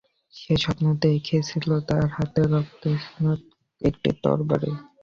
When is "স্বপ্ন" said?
0.63-0.85